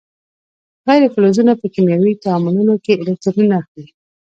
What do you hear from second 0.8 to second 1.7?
غیر فلزونه په